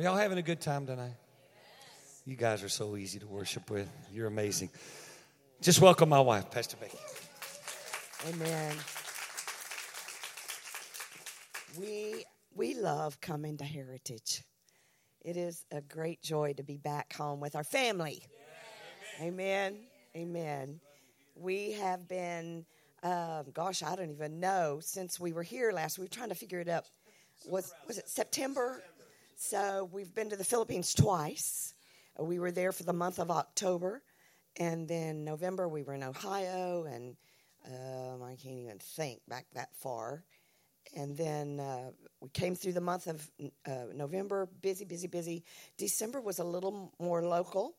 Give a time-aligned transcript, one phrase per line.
[0.00, 1.12] Are y'all having a good time tonight?
[2.24, 3.86] You guys are so easy to worship with.
[4.10, 4.70] You're amazing.
[5.60, 6.96] Just welcome my wife, Pastor Becky.
[8.30, 8.74] Amen.
[11.78, 12.24] We
[12.54, 14.42] we love coming to Heritage.
[15.20, 18.22] It is a great joy to be back home with our family.
[19.20, 19.80] Amen.
[20.16, 20.80] Amen.
[21.34, 22.64] We have been,
[23.02, 25.98] um, gosh, I don't even know since we were here last.
[25.98, 26.86] We were trying to figure it out.
[27.46, 28.82] Was was it September?
[29.42, 31.72] So we've been to the Philippines twice.
[32.18, 34.02] We were there for the month of October,
[34.58, 37.16] and then November we were in Ohio, and
[37.66, 40.24] um, I can't even think back that far.
[40.94, 43.30] And then uh, we came through the month of
[43.66, 45.42] uh, November, busy, busy, busy.
[45.78, 47.76] December was a little more local.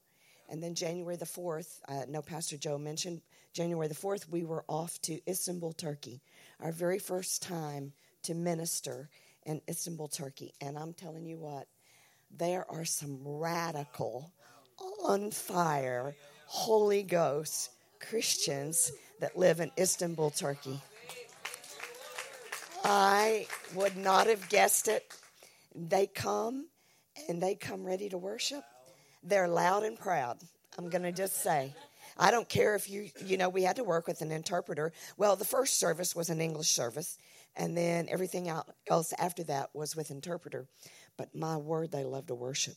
[0.50, 3.22] And then January the 4th, uh, no, Pastor Joe mentioned
[3.54, 6.24] January the 4th, we were off to Istanbul, Turkey,
[6.60, 9.10] our very first time to minister
[9.46, 10.54] in Istanbul, Turkey.
[10.62, 11.68] And I'm telling you what,
[12.30, 14.32] there are some radical,
[15.04, 16.16] on fire,
[16.48, 17.70] Holy Ghost
[18.00, 20.80] Christians that live in Istanbul, Turkey.
[22.84, 25.06] I would not have guessed it.
[25.76, 26.68] They come
[27.30, 28.64] and they come ready to worship.
[29.24, 30.40] They're loud and proud.
[30.78, 31.76] I'm going to just say.
[32.22, 34.94] I don't care if you, you know, we had to work with an interpreter.
[35.18, 37.18] Well, the first service was an English service,
[37.56, 38.48] and then everything
[38.88, 40.68] else after that was with interpreter.
[41.18, 42.76] But my word, they love to worship.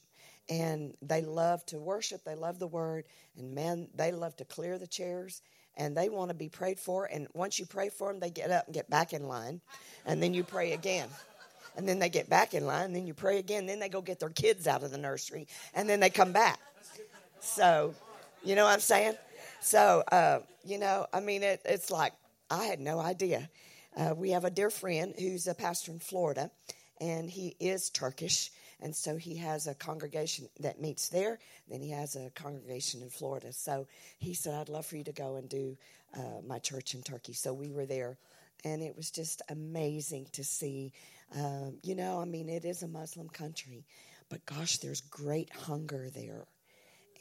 [0.49, 3.05] And they love to worship, they love the word,
[3.39, 5.41] and man, they love to clear the chairs
[5.77, 7.07] and they want to be prayed for.
[7.07, 9.61] And once you pray for them, they get up and get back in line,
[10.07, 11.09] and then you pray again.
[11.77, 13.67] And then they get back in line, and then you pray again.
[13.67, 16.61] Then they go get their kids out of the nursery, and then they come back.
[17.41, 17.95] So,
[18.45, 19.17] you know what I'm saying?
[19.65, 22.13] So, uh, you know, I mean, it, it's like
[22.51, 23.49] I had no idea.
[23.97, 26.51] Uh, we have a dear friend who's a pastor in Florida,
[27.01, 28.51] and he is Turkish.
[28.83, 31.39] And so he has a congregation that meets there.
[31.67, 33.55] Then he has a congregation in Florida.
[33.55, 33.87] So
[34.19, 35.79] he said, I'd love for you to go and do
[36.15, 37.33] uh, my church in Turkey.
[37.33, 38.19] So we were there.
[38.67, 40.93] And it was just amazing to see.
[41.35, 43.87] Um, you know, I mean, it is a Muslim country,
[44.29, 46.45] but gosh, there's great hunger there.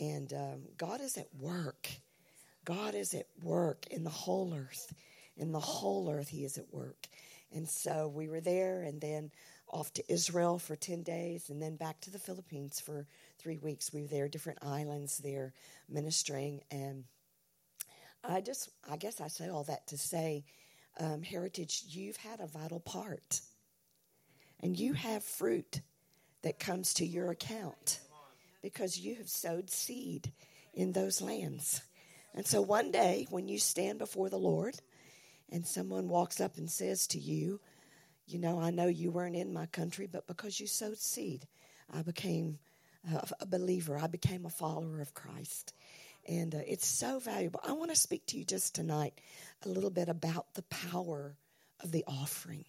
[0.02, 1.88] And um, God is at work.
[2.66, 4.94] God is at work in the whole earth.
[5.38, 7.08] In the whole earth, He is at work.
[7.52, 9.32] And so we were there, and then
[9.74, 13.08] off to Israel for 10 days and then back to the Philippines for
[13.40, 13.92] three weeks.
[13.92, 15.52] We were there, different islands there
[15.90, 16.62] ministering.
[16.70, 17.06] And
[18.24, 20.46] I just, I guess I say all that to say,
[21.00, 23.42] um, Heritage, you've had a vital part.
[24.60, 25.82] And you have fruit
[26.44, 28.00] that comes to your account
[28.62, 30.32] because you have sowed seed
[30.74, 31.82] in those lands.
[32.34, 34.76] And so one day when you stand before the Lord
[35.52, 37.60] and someone walks up and says to you,
[38.26, 41.48] you know, I know you weren't in my country, but because you sowed seed,
[41.94, 42.60] I became
[43.40, 43.98] a believer.
[43.98, 45.74] I became a follower of Christ.
[46.28, 47.60] And uh, it's so valuable.
[47.68, 49.20] I want to speak to you just tonight
[49.66, 51.36] a little bit about the power
[51.82, 52.66] of the offering.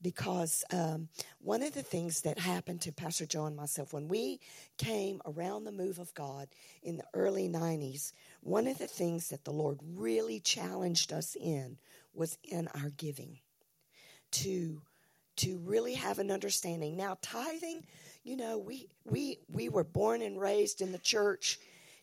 [0.00, 1.08] Because um,
[1.40, 4.40] one of the things that happened to Pastor Joe and myself when we
[4.76, 6.48] came around the move of God
[6.82, 8.12] in the early 90s,
[8.44, 11.78] one of the things that the Lord really challenged us in
[12.12, 13.38] was in our giving
[14.32, 14.82] to
[15.36, 16.96] to really have an understanding.
[16.96, 17.84] Now, tithing,
[18.22, 21.58] you know, we we we were born and raised in the church.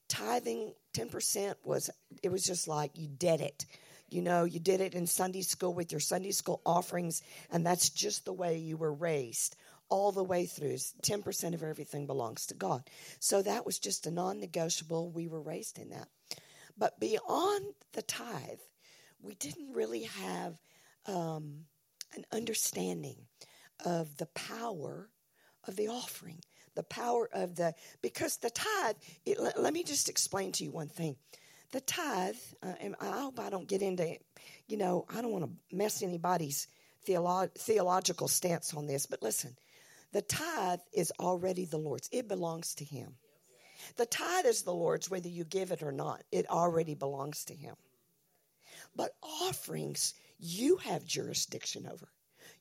[0.09, 1.91] Tithing, ten percent was
[2.24, 3.66] it was just like you did it.
[4.09, 7.22] You know, you did it in Sunday school with your Sunday school offerings,
[7.52, 9.56] and that's just the way you were raised
[9.91, 10.78] all the way through.
[11.03, 12.90] 10% of everything belongs to God.
[13.19, 15.12] So that was just a non negotiable.
[15.12, 16.07] We were raised in that.
[16.78, 18.62] But beyond the tithe,
[19.22, 20.59] we didn't really have
[21.06, 21.66] um,
[22.16, 23.18] an understanding
[23.85, 25.09] of the power
[25.68, 26.40] of the offering,
[26.75, 30.72] the power of the, because the tithe, it, let, let, me just explain to you
[30.72, 31.18] one thing.
[31.72, 34.18] The tithe, uh, and I hope I don't get into,
[34.68, 36.68] you know, I don't want to mess anybody's
[37.08, 39.56] theolo- theological stance on this, but listen,
[40.12, 43.16] the tithe is already the Lord's, it belongs to Him.
[43.97, 47.56] The tithe is the Lord's, whether you give it or not, it already belongs to
[47.56, 47.76] Him.
[48.96, 52.09] But offerings, you have jurisdiction over.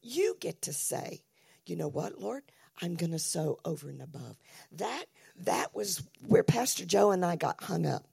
[0.03, 1.23] You get to say,
[1.67, 2.43] you know what, Lord?
[2.83, 4.37] I'm going to sow over and above.
[4.73, 5.05] That
[5.45, 8.07] that was where Pastor Joe and I got hung up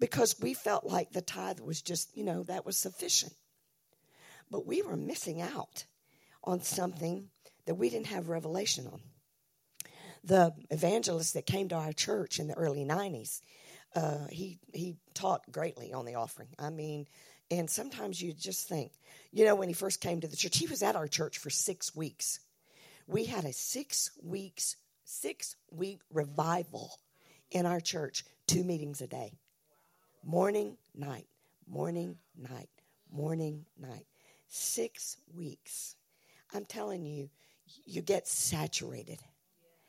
[0.00, 3.34] because we felt like the tithe was just, you know, that was sufficient.
[4.50, 5.84] But we were missing out
[6.42, 7.28] on something
[7.68, 9.00] that we didn't have revelation on.
[10.24, 13.42] The evangelist that came to our church in the early 90s,
[13.94, 16.48] uh, he, he taught greatly on the offering.
[16.58, 17.06] I mean,
[17.50, 18.92] and sometimes you just think,
[19.32, 21.50] you know, when he first came to the church, he was at our church for
[21.50, 22.40] six weeks.
[23.06, 26.98] We had a six weeks six week revival
[27.50, 29.32] in our church, two meetings a day.
[30.24, 31.26] Morning, night,
[31.66, 32.70] morning, night,
[33.10, 34.06] morning, night.
[34.48, 35.96] Six weeks.
[36.54, 37.30] I'm telling you,
[37.84, 39.18] you get saturated.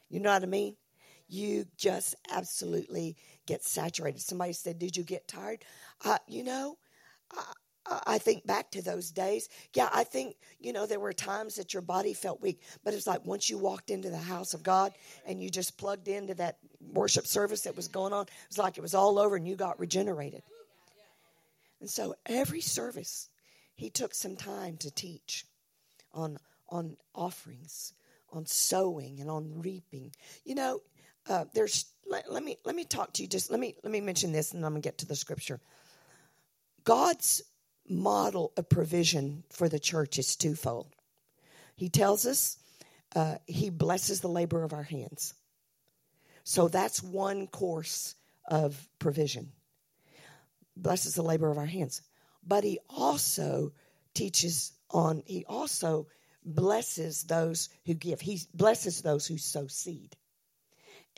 [0.10, 0.76] You know what I mean?
[1.28, 3.16] You just absolutely
[3.46, 4.22] get saturated.
[4.22, 5.64] Somebody said, Did you get tired?
[6.04, 6.78] Uh, you know,
[8.06, 9.50] I think back to those days.
[9.74, 13.08] Yeah, I think, you know, there were times that your body felt weak, but it's
[13.08, 14.94] like once you walked into the house of God
[15.26, 16.58] and you just plugged into that
[16.94, 19.56] worship service that was going on, it was like it was all over and you
[19.56, 20.44] got regenerated.
[21.80, 23.30] And so every service,
[23.76, 25.46] he took some time to teach
[26.14, 26.38] on,
[26.70, 27.94] on offerings,
[28.32, 30.12] on sowing, and on reaping.
[30.46, 30.82] You know,
[31.28, 34.02] uh, there's let, let me let me talk to you just let me let me
[34.02, 35.60] mention this and I'm gonna get to the scripture.
[36.84, 37.42] God's
[37.88, 40.88] model of provision for the church is twofold.
[41.76, 42.58] He tells us
[43.16, 45.34] uh, he blesses the labor of our hands.
[46.44, 48.16] So that's one course
[48.48, 49.52] of provision.
[50.76, 52.02] Blesses the labor of our hands.
[52.46, 53.74] But he also
[54.14, 56.08] teaches on, he also
[56.50, 58.22] blesses those who give.
[58.22, 60.16] He blesses those who sow seed.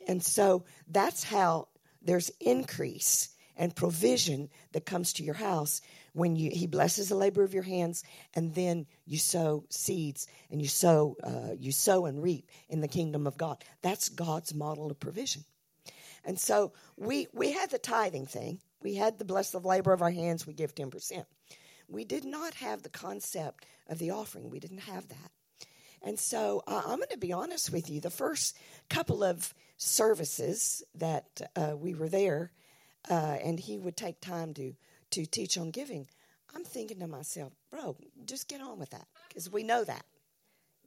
[0.07, 1.67] And so that's how
[2.01, 5.81] there's increase and provision that comes to your house
[6.13, 10.61] when you he blesses the labor of your hands and then you sow seeds and
[10.61, 13.63] you sow uh, you sow and reap in the kingdom of god.
[13.81, 15.43] That's god's model of provision.
[16.25, 18.59] And so we we had the tithing thing.
[18.81, 20.47] We had the bless the labor of our hands.
[20.47, 21.25] We give 10%
[21.91, 25.31] we did not have the concept of the offering we didn't have that
[26.01, 28.57] and so uh, i'm going to be honest with you the first
[28.89, 32.51] couple of services that uh, we were there
[33.09, 34.73] uh, and he would take time to
[35.11, 36.07] to teach on giving,
[36.55, 37.95] I'm thinking to myself, bro,
[38.25, 40.05] just get on with that because we know that.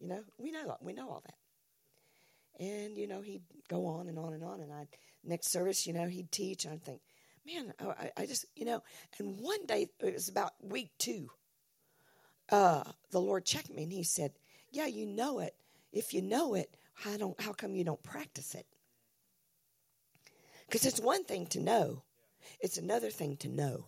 [0.01, 2.65] You know, we know we know all that.
[2.65, 4.87] And you know, he'd go on and on and on, and I
[5.23, 7.01] next service, you know, he'd teach, and I'd think,
[7.47, 8.83] man, I, I just, you know,
[9.19, 11.29] and one day it was about week two.
[12.51, 14.33] Uh, the Lord checked me, and He said,
[14.71, 15.55] "Yeah, you know it.
[15.93, 18.67] If you know it, how don't how come you don't practice it?
[20.67, 22.03] Because it's one thing to know,
[22.61, 23.87] it's another thing to know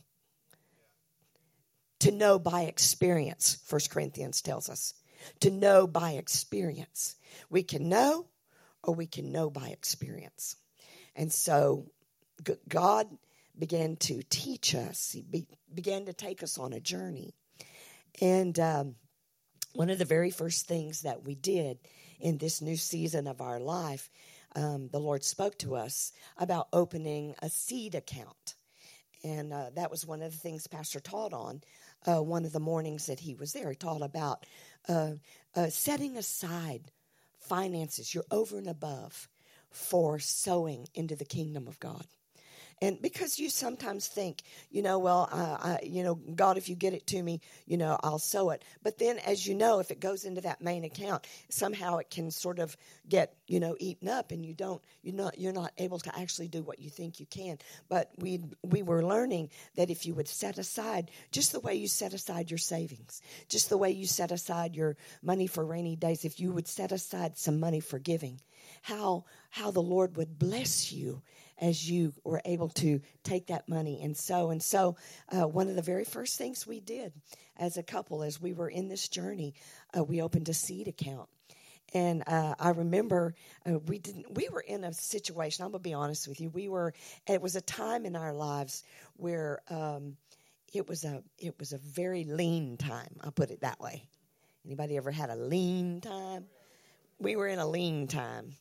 [2.01, 4.95] to know by experience, First Corinthians tells us.
[5.41, 7.17] To know by experience.
[7.51, 8.27] We can know
[8.83, 10.57] or we can know by experience.
[11.15, 11.91] And so
[12.69, 13.09] God
[13.59, 17.35] began to teach us, He be, began to take us on a journey.
[18.21, 18.95] And um,
[19.73, 21.79] one of the very first things that we did
[22.19, 24.11] in this new season of our life,
[24.55, 28.55] um, the Lord spoke to us about opening a seed account.
[29.23, 31.63] And uh, that was one of the things Pastor taught on
[32.07, 33.71] uh, one of the mornings that he was there.
[33.71, 34.47] He taught about
[34.89, 35.13] uh,
[35.55, 36.91] uh, setting aside
[37.41, 39.29] finances, you're over and above
[39.71, 42.07] for sowing into the kingdom of God.
[42.83, 46.93] And because you sometimes think, you know, well, I, you know, God, if you get
[46.93, 48.63] it to me, you know, I'll sow it.
[48.83, 52.31] But then, as you know, if it goes into that main account, somehow it can
[52.31, 52.77] sort of
[53.09, 56.49] get, you know, eaten up, and you don't, you're not, you're not able to actually
[56.49, 57.57] do what you think you can.
[57.89, 61.89] But we we were learning that if you would set aside, just the way you
[61.89, 66.27] set aside your savings, just the way you set aside your money for rainy days,
[66.27, 68.39] if you would set aside some money for giving,
[68.83, 71.23] how how the Lord would bless you
[71.59, 74.51] as you were able to take that money and sow.
[74.51, 74.97] And so,
[75.31, 77.13] uh, one of the very first things we did
[77.57, 79.55] as a couple, as we were in this journey,
[79.97, 81.29] uh, we opened a seed account.
[81.95, 83.35] And uh, I remember
[83.65, 84.35] uh, we didn't.
[84.35, 85.65] We were in a situation.
[85.65, 86.51] I'm gonna be honest with you.
[86.51, 86.95] We were.
[87.29, 88.83] It was a time in our lives
[89.17, 90.17] where um,
[90.75, 91.23] it was a.
[91.39, 93.17] It was a very lean time.
[93.23, 94.03] I'll put it that way.
[94.65, 96.47] Anybody ever had a lean time?
[97.21, 98.57] We were in a lean time,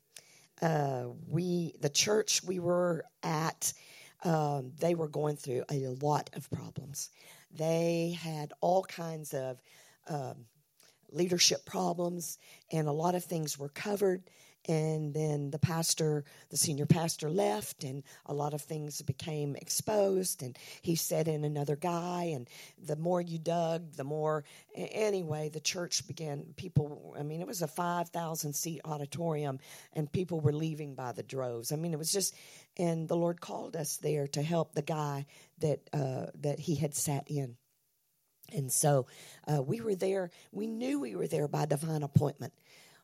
[0.62, 3.74] uh, we the church we were at
[4.24, 7.10] um, they were going through a lot of problems.
[7.52, 9.62] They had all kinds of
[10.08, 10.46] um,
[11.12, 12.38] leadership problems
[12.72, 14.24] and a lot of things were covered
[14.68, 20.42] and then the pastor the senior pastor left and a lot of things became exposed
[20.44, 22.48] and he set in another guy and
[22.84, 24.44] the more you dug the more
[24.76, 29.60] anyway the church began people i mean it was a 5000 seat auditorium
[29.94, 31.72] and people were leaving by the droves.
[31.72, 32.36] I mean it was just
[32.78, 35.26] and the lord called us there to help the guy
[35.60, 37.56] that uh, that he had sat in.
[38.54, 39.08] And so
[39.48, 42.54] uh, we were there we knew we were there by divine appointment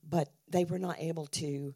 [0.07, 1.73] but they were not able to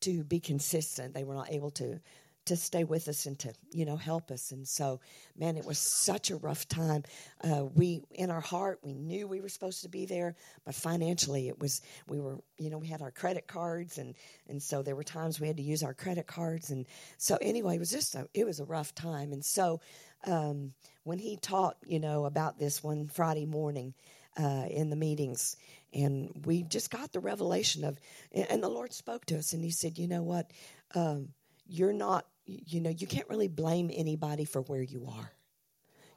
[0.00, 1.14] to be consistent.
[1.14, 2.00] They were not able to
[2.46, 4.52] to stay with us and to you know help us.
[4.52, 5.00] And so
[5.36, 7.04] man it was such a rough time.
[7.42, 11.48] Uh, we in our heart we knew we were supposed to be there but financially
[11.48, 14.14] it was we were you know we had our credit cards and
[14.48, 16.70] and so there were times we had to use our credit cards.
[16.70, 19.32] And so anyway it was just a, it was a rough time.
[19.32, 19.80] And so
[20.26, 20.72] um,
[21.04, 23.94] when he taught you know about this one friday morning
[24.38, 25.56] uh, in the meetings
[25.94, 27.98] and we just got the revelation of
[28.32, 30.50] and the lord spoke to us and he said you know what
[30.94, 31.28] um,
[31.66, 35.32] you're not you know, you can't really blame anybody for where you are.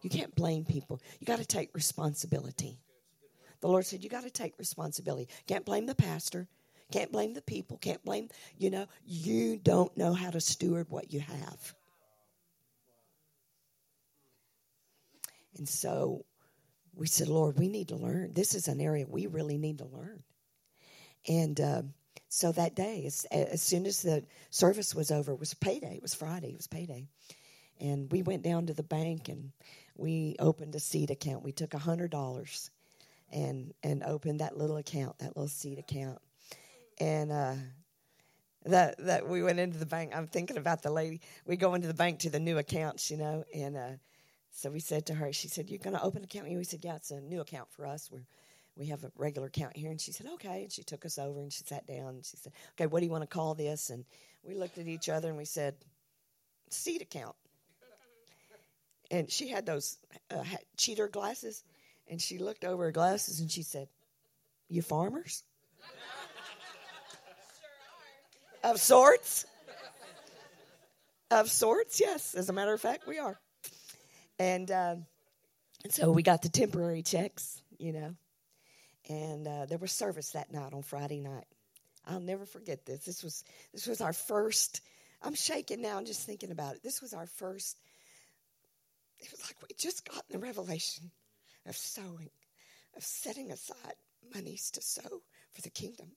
[0.02, 1.02] You can't blame people.
[1.20, 2.80] You got to take responsibility.
[3.62, 5.30] The Lord said, You got to take responsibility.
[5.48, 6.48] Can't blame the pastor.
[6.92, 7.78] Can't blame the people.
[7.78, 11.74] Can't blame, you know, you don't know how to steward what you have.
[15.58, 16.24] And so
[16.98, 18.34] we said, Lord, we need to learn.
[18.34, 20.24] This is an area we really need to learn.
[21.28, 21.82] And, uh,
[22.30, 25.96] so that day, as, as soon as the service was over, it was payday.
[25.96, 26.50] It was Friday.
[26.50, 27.08] It was payday.
[27.80, 29.52] And we went down to the bank and
[29.96, 31.44] we opened a seed account.
[31.44, 32.70] We took a hundred dollars
[33.32, 36.20] and and opened that little account, that little seed account.
[37.00, 37.54] And uh,
[38.66, 40.12] that that we went into the bank.
[40.16, 41.22] I'm thinking about the lady.
[41.46, 43.92] We go into the bank to the new accounts, you know, and uh,
[44.58, 46.64] so we said to her, she said, "You're going to open an account?" And we
[46.64, 48.10] said, "Yeah, it's a new account for us.
[48.12, 48.26] We're
[48.78, 49.90] we have a regular account here.
[49.90, 50.64] And she said, okay.
[50.64, 53.06] And she took us over and she sat down and she said, okay, what do
[53.06, 53.90] you want to call this?
[53.90, 54.06] And
[54.44, 55.76] we looked at each other and we said,
[56.70, 57.36] seed account.
[59.10, 59.98] And she had those
[60.30, 60.44] uh,
[60.76, 61.64] cheater glasses.
[62.10, 63.88] And she looked over her glasses and she said,
[64.70, 65.44] You farmers?
[68.64, 69.46] Sure of sorts?
[71.32, 72.36] of sorts, yes.
[72.36, 73.38] As a matter of fact, we are.
[74.40, 75.06] And, and
[75.90, 78.16] so we got the temporary checks, you know
[79.10, 81.46] and uh, there was service that night on Friday night.
[82.06, 83.06] I'll never forget this.
[83.06, 84.82] This was this was our first.
[85.22, 86.84] I'm shaking now I'm just thinking about it.
[86.84, 87.80] This was our first.
[89.20, 91.12] It was like we just got the revelation
[91.66, 92.30] of sowing,
[92.96, 93.96] of setting aside
[94.34, 95.22] monies to sow
[95.54, 96.12] for the kingdom.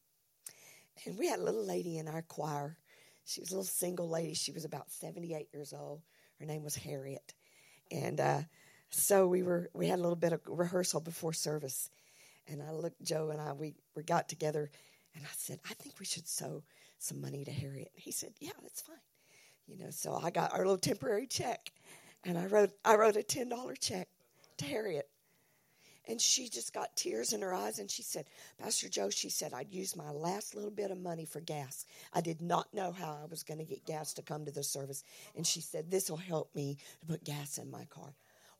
[1.06, 2.76] And we had a little lady in our choir.
[3.24, 4.34] She was a little single lady.
[4.34, 6.02] She was about 78 years old.
[6.38, 7.34] Her name was Harriet.
[7.90, 8.40] And uh,
[8.90, 11.90] so we were we had a little bit of rehearsal before service
[12.50, 14.70] and I looked, Joe and I, we, we got together,
[15.14, 16.62] and I said, I think we should sow
[16.98, 17.92] some money to Harriet.
[17.94, 18.96] He said, Yeah, that's fine.
[19.66, 21.70] You know, so I got our little temporary check,
[22.24, 24.08] and I wrote I wrote a ten dollar check
[24.58, 25.08] to Harriet,
[26.10, 28.26] and she just got tears in her eyes, and she said,
[28.60, 31.86] Pastor Joe, she said I'd use my last little bit of money for gas.
[32.12, 34.64] I did not know how I was going to get gas to come to the
[34.64, 35.04] service,
[35.36, 38.12] and she said this will help me to put gas in my car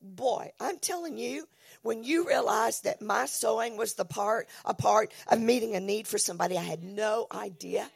[0.02, 1.46] boy, I'm telling you,
[1.82, 6.06] when you realize that my sowing was the part, a part of meeting a need
[6.06, 7.86] for somebody, I had no idea.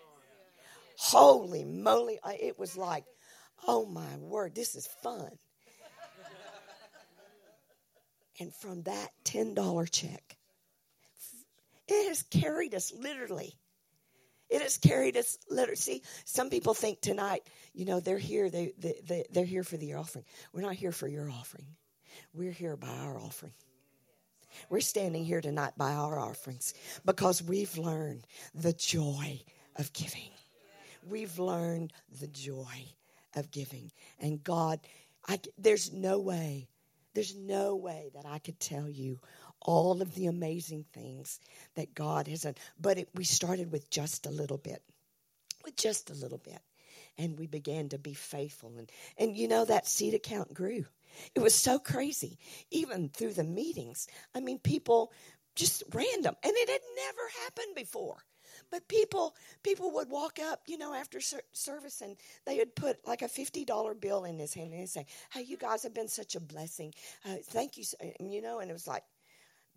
[0.98, 3.04] Holy moly, it was like,
[3.66, 5.30] oh my word, this is fun.
[8.40, 10.36] And from that $10 check,
[11.86, 13.54] it has carried us literally.
[14.50, 15.76] It has carried us literally.
[15.76, 19.76] See, some people think tonight, you know, they're here, they, they, they, they're here for
[19.76, 20.24] the offering.
[20.52, 21.66] We're not here for your offering.
[22.32, 23.52] We're here by our offering.
[24.68, 26.74] We're standing here tonight by our offerings
[27.04, 29.40] because we've learned the joy
[29.76, 30.30] of giving.
[31.06, 32.94] We've learned the joy
[33.34, 33.90] of giving.
[34.20, 34.80] And God,
[35.26, 36.68] I, there's no way,
[37.14, 39.20] there's no way that I could tell you
[39.60, 41.40] all of the amazing things
[41.76, 42.56] that God has done.
[42.80, 44.82] But it, we started with just a little bit,
[45.64, 46.60] with just a little bit.
[47.16, 48.74] And we began to be faithful.
[48.76, 50.84] And, and you know, that seed account grew.
[51.34, 52.38] It was so crazy,
[52.70, 54.08] even through the meetings.
[54.34, 55.12] I mean, people
[55.54, 58.16] just random, and it had never happened before.
[58.74, 61.20] But people, people would walk up, you know, after
[61.52, 65.06] service, and they would put like a fifty dollar bill in his hand and say,
[65.32, 66.92] "Hey, you guys have been such a blessing.
[67.24, 67.84] Uh, thank you."
[68.18, 69.04] You know, and it was like,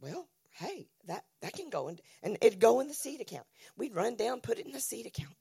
[0.02, 3.46] well, hey, that that can go in, and it'd go in the seed account.
[3.78, 5.36] We'd run down, put it in the seed account,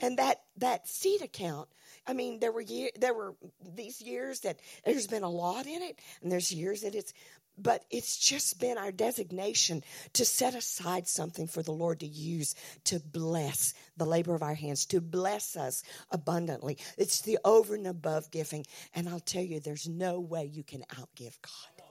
[0.00, 1.68] and that that seed account
[2.06, 3.34] I mean, there were year, there were
[3.74, 7.14] these years that there's been a lot in it, and there's years that it's,
[7.56, 9.82] but it's just been our designation
[10.14, 14.54] to set aside something for the Lord to use to bless the labor of our
[14.54, 16.78] hands, to bless us abundantly.
[16.98, 20.82] It's the over and above giving, and I'll tell you, there's no way you can
[20.94, 21.84] outgive God.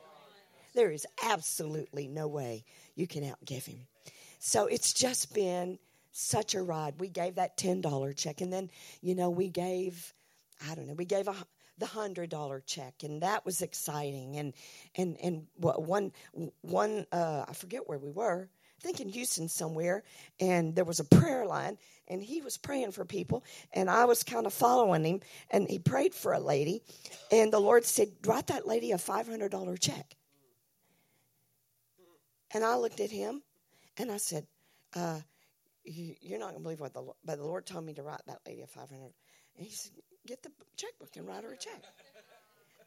[0.74, 2.66] There is absolutely no way
[2.96, 3.80] you can outgive Him.
[4.40, 5.78] So it's just been
[6.12, 6.96] such a ride.
[7.00, 8.42] We gave that $10 check.
[8.42, 8.70] And then,
[9.02, 10.14] you know, we gave,
[10.70, 11.36] I don't know, we gave a,
[11.78, 14.54] the hundred dollar check and that was exciting and
[14.96, 16.12] and and one
[16.62, 18.50] one uh, i forget where we were
[18.84, 20.04] think in Houston somewhere,
[20.40, 21.78] and there was a prayer line,
[22.10, 25.80] and he was praying for people, and I was kind of following him, and he
[25.80, 26.84] prayed for a lady,
[27.32, 30.16] and the Lord said, "Write that lady a five hundred dollar check."
[32.54, 33.42] And I looked at him,
[33.98, 34.46] and I said,
[34.96, 35.22] uh,
[35.86, 38.42] "You're not going to believe what the but the Lord told me to write that
[38.46, 39.14] lady a five hundred.
[39.56, 39.94] And he said,
[40.26, 41.84] "Get the checkbook and write her a check."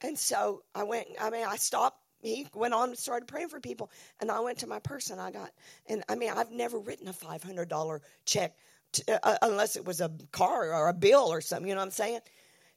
[0.02, 1.08] And so I went.
[1.20, 3.90] I mean, I stopped he went on and started praying for people
[4.20, 5.50] and i went to my purse and i got
[5.88, 8.56] and i mean i've never written a $500 check
[8.92, 11.86] to, uh, unless it was a car or a bill or something you know what
[11.86, 12.20] i'm saying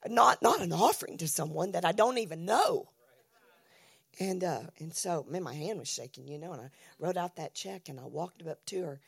[0.08, 2.89] not not an offering to someone that i don't even know
[4.20, 7.36] and uh, and so man my hand was shaking you know and i wrote out
[7.36, 9.00] that check and i walked up to her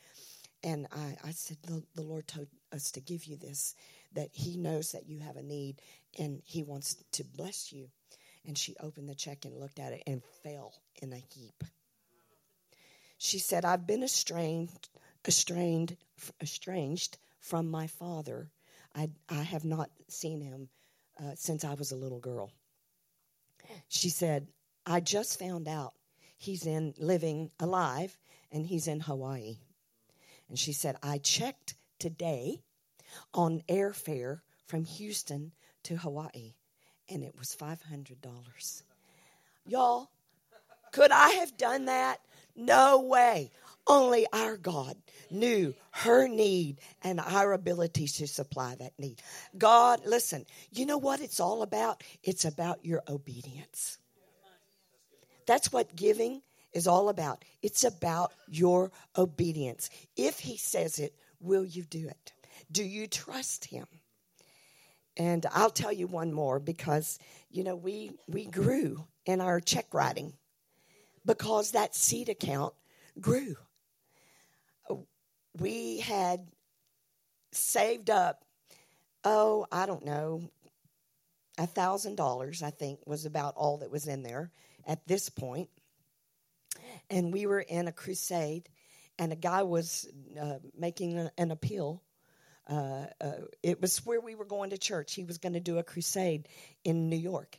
[0.64, 3.74] and i, I said the, the lord told us to give you this
[4.14, 5.80] that he knows that you have a need
[6.18, 7.88] and he wants to bless you
[8.46, 11.64] and she opened the check and looked at it and fell in a heap.
[13.18, 14.88] She said, I've been estranged,
[15.26, 15.96] estranged,
[16.40, 18.50] estranged from my father.
[18.94, 20.68] I, I have not seen him
[21.20, 22.50] uh, since I was a little girl.
[23.88, 24.48] She said,
[24.84, 25.94] I just found out
[26.36, 28.18] he's in living alive
[28.50, 29.58] and he's in Hawaii.
[30.48, 32.60] And she said, I checked today
[33.34, 35.52] on airfare from Houston
[35.84, 36.54] to Hawaii
[37.08, 38.82] and it was $500.
[39.66, 40.10] Y'all,
[40.92, 42.20] could I have done that?
[42.56, 43.50] No way.
[43.86, 44.96] Only our God
[45.30, 49.20] knew her need and our ability to supply that need.
[49.58, 52.04] God, listen, you know what it's all about?
[52.22, 53.98] It's about your obedience.
[55.46, 56.42] That's what giving
[56.72, 57.44] is all about.
[57.60, 59.90] It's about your obedience.
[60.16, 62.32] If He says it, will you do it?
[62.70, 63.86] Do you trust Him?
[65.16, 67.18] And I'll tell you one more because,
[67.50, 70.32] you know, we, we grew in our check writing
[71.26, 72.74] because that seed account
[73.20, 73.56] grew.
[75.58, 76.46] We had
[77.52, 78.44] saved up,
[79.24, 80.50] oh, I don't know,
[81.58, 84.50] a thousand dollars, I think, was about all that was in there
[84.86, 85.68] at this point.
[87.10, 88.70] And we were in a crusade,
[89.18, 90.08] and a guy was
[90.40, 92.02] uh, making an appeal
[92.68, 95.14] uh, uh, it was where we were going to church.
[95.14, 96.48] He was going to do a crusade
[96.84, 97.58] in New York,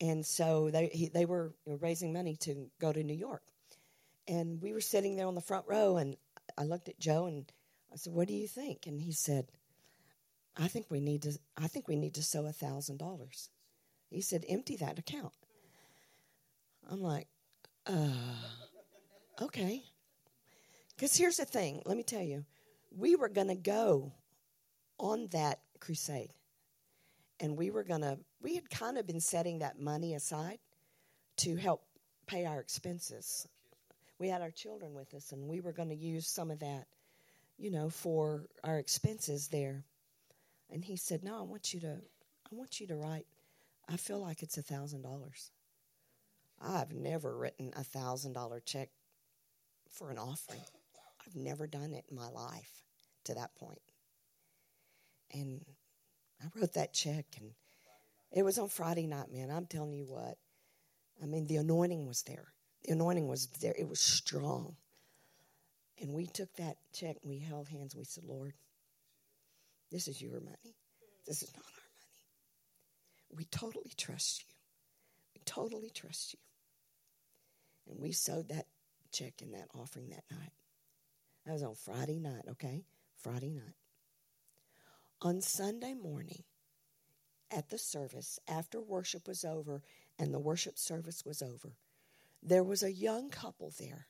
[0.00, 3.42] and so they he, they were raising money to go to New York.
[4.28, 6.16] And we were sitting there on the front row, and
[6.58, 7.50] I looked at Joe and
[7.92, 9.46] I said, "What do you think?" And he said,
[10.56, 11.38] "I think we need to.
[11.56, 13.50] I think we need to sow a thousand dollars."
[14.10, 15.32] He said, "Empty that account."
[16.90, 17.28] I'm like,
[17.86, 18.10] uh,
[19.42, 19.84] okay.
[20.94, 21.82] Because here's the thing.
[21.86, 22.44] Let me tell you,
[22.90, 24.12] we were going to go
[25.00, 26.30] on that crusade.
[27.40, 30.58] And we were going to, we had kind of been setting that money aside
[31.38, 31.82] to help
[32.26, 33.48] pay our expenses.
[34.18, 36.86] We had our children with us, and we were going to use some of that,
[37.58, 39.84] you know, for our expenses there.
[40.70, 43.26] And he said, No, I want you to, I want you to write,
[43.88, 45.50] I feel like it's a thousand dollars.
[46.60, 48.90] I've never written a thousand dollar check
[49.90, 50.60] for an offering.
[51.26, 52.82] I've never done it in my life
[53.24, 53.80] to that point.
[55.32, 55.64] And
[56.42, 57.52] I wrote that check, and
[58.32, 59.50] it was on Friday night, man.
[59.50, 60.36] I'm telling you what.
[61.22, 62.52] I mean, the anointing was there.
[62.84, 63.74] The anointing was there.
[63.78, 64.76] It was strong.
[66.00, 67.92] And we took that check and we held hands.
[67.92, 68.54] And we said, Lord,
[69.90, 70.76] this is your money.
[71.26, 73.36] This is not our money.
[73.36, 74.54] We totally trust you.
[75.34, 76.38] We totally trust you.
[77.90, 78.66] And we sowed that
[79.12, 80.52] check and that offering that night.
[81.44, 82.84] That was on Friday night, okay?
[83.22, 83.74] Friday night
[85.22, 86.44] on Sunday morning
[87.50, 89.82] at the service, after worship was over
[90.18, 91.76] and the worship service was over,
[92.42, 94.06] there was a young couple there.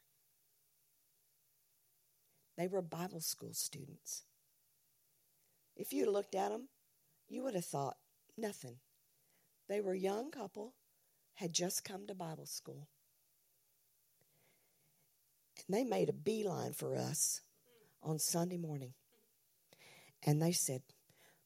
[2.56, 4.24] They were Bible school students.
[5.76, 6.68] If you looked at them,
[7.28, 7.96] you would have thought
[8.36, 8.76] nothing.
[9.68, 10.74] They were a young couple,
[11.34, 12.88] had just come to Bible school.
[15.66, 17.40] And they made a beeline for us
[18.02, 18.94] on Sunday morning.
[20.22, 20.82] And they said,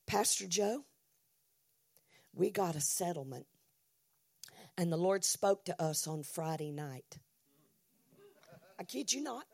[0.07, 0.85] Pastor Joe,
[2.35, 3.47] we got a settlement.
[4.77, 7.19] And the Lord spoke to us on Friday night.
[8.79, 9.45] I kid you not.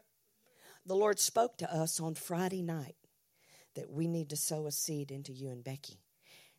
[0.87, 2.97] The Lord spoke to us on Friday night
[3.75, 6.01] that we need to sow a seed into you and Becky.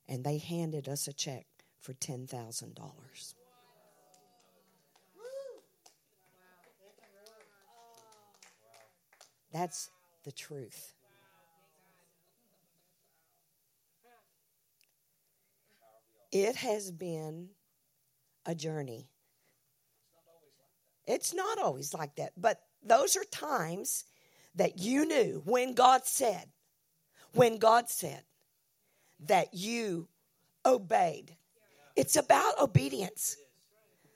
[0.08, 1.46] And they handed us a check
[1.80, 3.34] for $10,000.
[9.52, 9.90] That's
[10.24, 10.94] the truth.
[16.32, 17.50] It has been
[18.46, 19.10] a journey.
[21.06, 24.06] It's not always like that, but those are times
[24.56, 26.46] that you knew when God said,
[27.34, 28.24] when God said
[29.28, 30.08] that you
[30.66, 31.36] obeyed.
[31.96, 33.36] It's about obedience.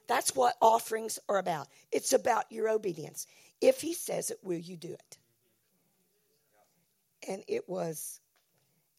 [0.08, 1.67] That's what offerings are about.
[1.91, 3.28] It's about your obedience.
[3.62, 5.17] If He says it, will you do it?
[7.28, 8.19] And it was,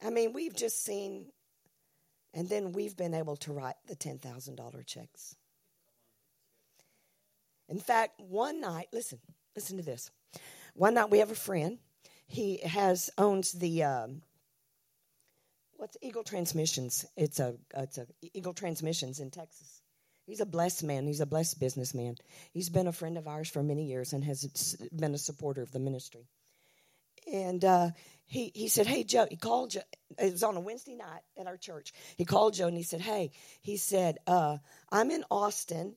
[0.04, 1.26] I mean, we've just seen,
[2.36, 5.34] and then we've been able to write the $10,000 checks.
[7.68, 9.18] In fact, one night, listen,
[9.56, 10.10] listen to this.
[10.74, 11.78] One night we have a friend.
[12.28, 14.22] He has owns the um,
[15.76, 17.06] what's Eagle Transmissions.
[17.16, 19.80] It's a it's a Eagle Transmissions in Texas.
[20.26, 21.06] He's a blessed man.
[21.06, 22.16] He's a blessed businessman.
[22.52, 25.72] He's been a friend of ours for many years and has been a supporter of
[25.72, 26.26] the ministry.
[27.32, 27.90] And uh,
[28.26, 29.80] he he said, "Hey Joe," he called Joe.
[30.18, 31.92] It was on a Wednesday night at our church.
[32.16, 33.30] He called Joe and he said, "Hey,"
[33.62, 34.58] he said, uh,
[34.90, 35.94] "I'm in Austin,"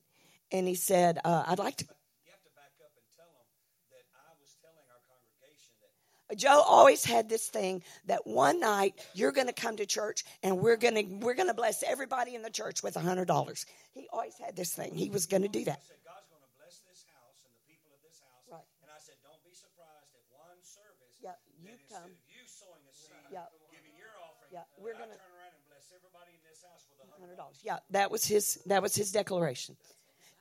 [0.52, 3.46] and he said, uh, "I'd like to." You have to back up and tell them
[3.90, 6.38] that I was telling our congregation that.
[6.38, 10.58] Joe always had this thing that one night you're going to come to church and
[10.58, 13.66] we're going to we're going to bless everybody in the church with a hundred dollars.
[13.92, 14.94] He always had this thing.
[14.94, 15.82] He was going to do that.
[16.06, 18.46] God's going to bless this house and the people of this house.
[18.46, 18.68] Right.
[18.86, 21.18] And I said, don't be surprised at one service.
[21.18, 22.06] Yeah, you that come.
[22.06, 23.50] Instead of you sowing a seed, Yeah.
[23.74, 26.98] giving your offering, Yeah, we're gonna- turn around and bless everybody in this house with
[27.06, 27.20] a hundred.
[27.20, 27.58] hundred dollars.
[27.62, 29.76] Yeah, that was his that was his declaration.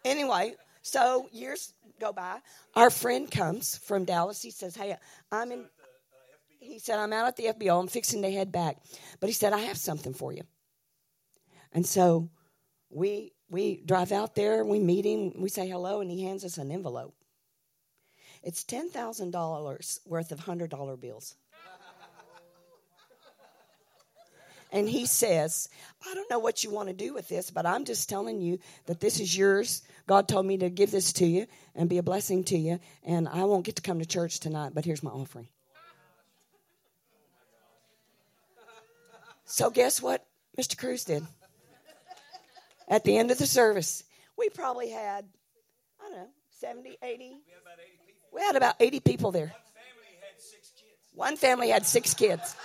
[0.03, 2.41] Anyway, so years go by.
[2.75, 4.41] Our friend comes from Dallas.
[4.41, 4.97] He says, "Hey,
[5.31, 5.67] I'm in." Uh,
[6.59, 7.79] he said, "I'm out at the FBO.
[7.79, 8.77] I'm fixing to head back,"
[9.19, 10.43] but he said, "I have something for you."
[11.71, 12.29] And so
[12.89, 14.65] we we drive out there.
[14.65, 15.33] We meet him.
[15.41, 17.15] We say hello, and he hands us an envelope.
[18.41, 21.35] It's ten thousand dollars worth of hundred dollar bills.
[24.71, 25.67] And he says,
[26.07, 28.59] I don't know what you want to do with this, but I'm just telling you
[28.85, 29.81] that this is yours.
[30.05, 32.79] God told me to give this to you and be a blessing to you.
[33.03, 35.47] And I won't get to come to church tonight, but here's my offering.
[39.45, 40.23] So, guess what
[40.59, 40.77] Mr.
[40.77, 41.25] Cruz did?
[42.87, 44.03] At the end of the service,
[44.37, 45.25] we probably had,
[45.99, 46.27] I don't know,
[46.59, 47.33] 70, 80.
[48.31, 49.47] We had about 80 people there.
[49.47, 51.15] Family had six kids.
[51.15, 52.55] One family had six kids.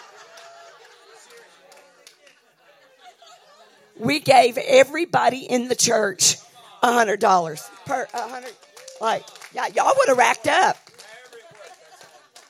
[3.98, 6.36] We gave everybody in the church
[6.82, 8.52] a hundred dollars per a hundred.
[9.00, 10.76] Like, yeah, y'all would have racked up.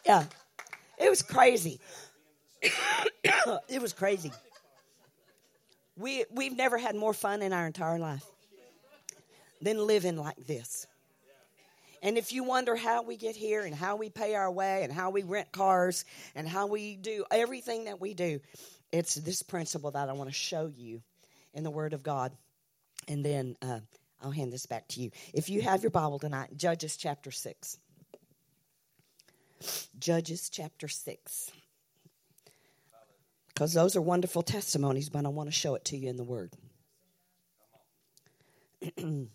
[0.07, 0.25] Yeah,
[0.99, 1.81] it was crazy.
[3.69, 4.33] it was crazy.
[5.97, 8.25] We we've never had more fun in our entire life
[9.61, 10.87] than living like this.
[12.03, 14.93] And if you wonder how we get here and how we pay our way and
[14.93, 16.05] how we rent cars
[16.35, 18.41] and how we do everything that we do,
[18.93, 21.01] it's this principle that I want to show you
[21.55, 22.33] in the Word of God.
[23.09, 23.81] And then uh,
[24.23, 25.11] I'll hand this back to you.
[25.33, 27.79] If you have your Bible tonight, Judges chapter 6.
[29.99, 31.53] Judges chapter 6.
[33.49, 36.25] Because those are wonderful testimonies, but I want to show it to you in the
[36.25, 36.53] Word.
[38.99, 39.29] I'm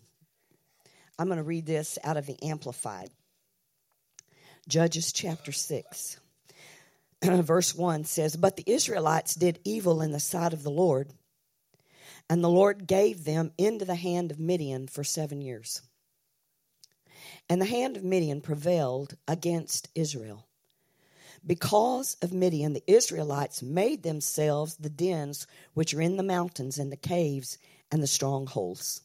[1.18, 3.10] going to read this out of the Amplified.
[4.68, 6.20] Judges chapter 6.
[7.22, 11.10] Verse 1 says, But the Israelites did evil in the sight of the Lord,
[12.30, 15.82] and the Lord gave them into the hand of Midian for seven years.
[17.48, 20.46] And the hand of Midian prevailed against Israel.
[21.44, 26.92] Because of Midian, the Israelites made themselves the dens which are in the mountains and
[26.92, 27.58] the caves
[27.90, 29.00] and the strongholds.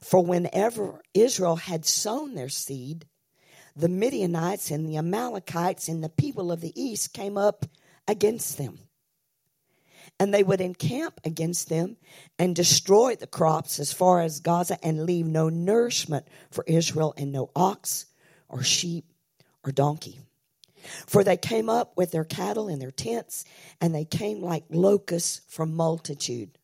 [0.00, 3.06] For whenever Israel had sown their seed,
[3.76, 7.64] the Midianites and the Amalekites and the people of the east came up
[8.08, 8.85] against them.
[10.18, 11.96] And they would encamp against them
[12.38, 17.32] and destroy the crops as far as Gaza and leave no nourishment for Israel and
[17.32, 18.06] no ox
[18.48, 19.04] or sheep
[19.62, 20.20] or donkey.
[21.06, 23.44] For they came up with their cattle and their tents,
[23.80, 26.58] and they came like locusts from multitude.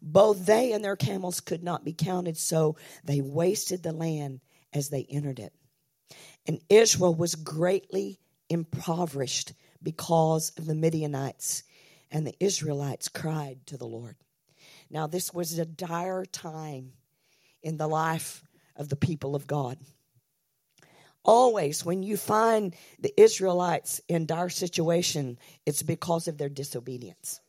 [0.00, 4.40] Both they and their camels could not be counted, so they wasted the land
[4.72, 5.52] as they entered it.
[6.46, 8.18] And Israel was greatly
[8.48, 11.62] impoverished because of the Midianites,
[12.12, 14.14] and the Israelites cried to the Lord.
[14.90, 16.92] Now, this was a dire time
[17.62, 18.44] in the life
[18.76, 19.78] of the people of God.
[21.24, 27.40] Always, when you find the Israelites in dire situation, it's because of their disobedience.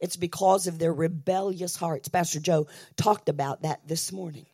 [0.00, 2.08] It's because of their rebellious hearts.
[2.08, 4.46] Pastor Joe talked about that this morning.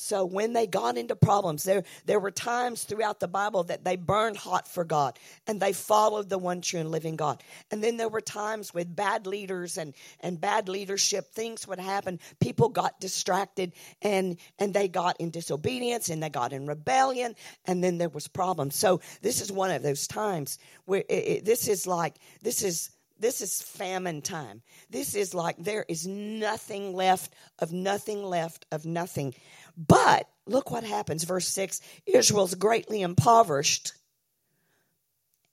[0.00, 3.96] So when they got into problems, there, there were times throughout the Bible that they
[3.96, 7.42] burned hot for God and they followed the one true and living God.
[7.72, 12.20] And then there were times with bad leaders and, and bad leadership, things would happen.
[12.38, 17.34] People got distracted and, and they got in disobedience and they got in rebellion
[17.64, 18.76] and then there was problems.
[18.76, 22.90] So this is one of those times where it, it, this is like, this is
[23.20, 24.62] this is famine time.
[24.90, 29.34] This is like there is nothing left of nothing left of nothing.
[29.78, 31.24] But look what happens.
[31.24, 33.92] Verse 6 Israel's greatly impoverished,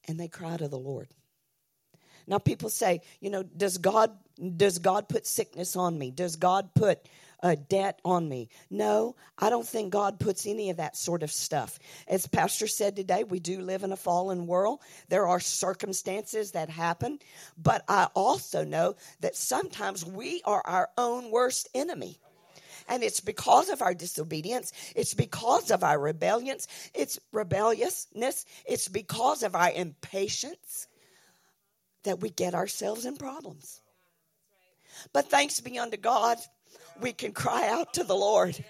[0.08, 1.08] and they cry to the Lord.
[2.28, 4.12] Now people say, you know, does God
[4.58, 6.12] does God put sickness on me?
[6.12, 7.08] Does God put
[7.46, 8.50] a debt on me.
[8.72, 11.78] No, I don't think God puts any of that sort of stuff.
[12.08, 14.80] As Pastor said today, we do live in a fallen world.
[15.10, 17.20] There are circumstances that happen,
[17.56, 22.20] but I also know that sometimes we are our own worst enemy.
[22.88, 24.72] And it's because of our disobedience.
[24.96, 26.68] It's because of our rebellions.
[26.94, 28.46] It's rebelliousness.
[28.66, 30.88] It's because of our impatience
[32.04, 33.82] that we get ourselves in problems.
[35.14, 36.38] But thanks be unto God
[37.02, 38.64] we can cry out to the Lord.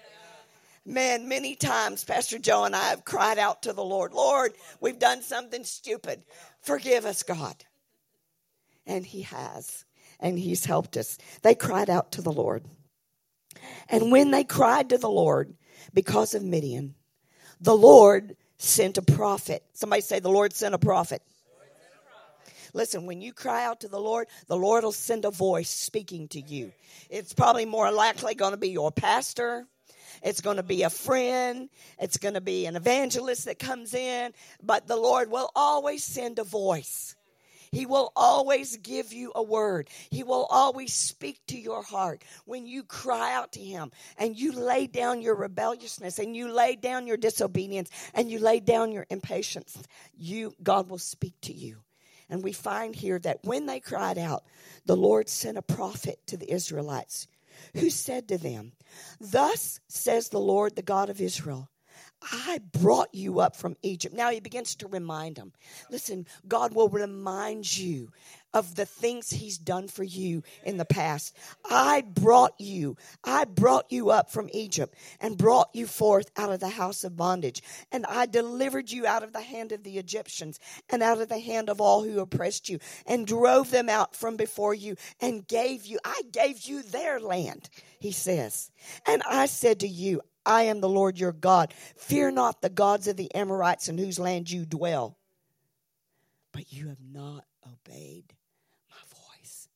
[0.84, 4.98] Man, many times Pastor Joe and I have cried out to the Lord, Lord, we've
[4.98, 6.22] done something stupid.
[6.62, 7.56] Forgive us, God.
[8.86, 9.84] And He has,
[10.20, 11.18] and He's helped us.
[11.42, 12.64] They cried out to the Lord.
[13.88, 15.54] And when they cried to the Lord
[15.94, 16.94] because of Midian,
[17.60, 19.62] the Lord sent a prophet.
[19.72, 21.22] Somebody say, The Lord sent a prophet.
[22.72, 26.28] Listen, when you cry out to the Lord, the Lord will send a voice speaking
[26.28, 26.72] to you.
[27.08, 29.66] It's probably more likely going to be your pastor.
[30.22, 31.70] It's going to be a friend.
[31.98, 34.32] It's going to be an evangelist that comes in.
[34.62, 37.15] But the Lord will always send a voice.
[37.76, 39.90] He will always give you a word.
[40.10, 44.52] He will always speak to your heart when you cry out to Him and you
[44.52, 49.04] lay down your rebelliousness and you lay down your disobedience and you lay down your
[49.10, 49.76] impatience.
[50.16, 51.82] You, God will speak to you.
[52.30, 54.44] And we find here that when they cried out,
[54.86, 57.28] the Lord sent a prophet to the Israelites
[57.74, 58.72] who said to them,
[59.20, 61.68] Thus says the Lord, the God of Israel.
[62.22, 64.14] I brought you up from Egypt.
[64.14, 65.52] Now he begins to remind them.
[65.90, 68.10] Listen, God will remind you
[68.54, 71.36] of the things he's done for you in the past.
[71.68, 76.60] I brought you, I brought you up from Egypt and brought you forth out of
[76.60, 77.62] the house of bondage.
[77.92, 81.38] And I delivered you out of the hand of the Egyptians and out of the
[81.38, 85.84] hand of all who oppressed you and drove them out from before you and gave
[85.84, 87.68] you, I gave you their land,
[88.00, 88.70] he says.
[89.04, 91.74] And I said to you, I am the Lord your God.
[91.96, 95.18] Fear not the gods of the Amorites in whose land you dwell.
[96.52, 98.32] But you have not obeyed
[98.88, 99.68] my voice.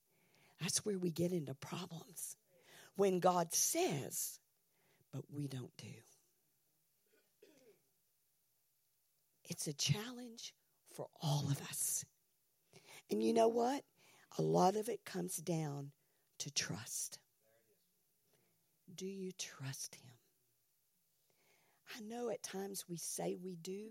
[0.61, 2.37] That's where we get into problems.
[2.97, 4.39] When God says,
[5.13, 5.89] but we don't do.
[9.45, 10.55] It's a challenge
[10.95, 12.05] for all of us.
[13.11, 13.83] And you know what?
[14.39, 15.91] A lot of it comes down
[16.39, 17.19] to trust.
[18.95, 20.20] Do you trust Him?
[21.97, 23.91] I know at times we say we do,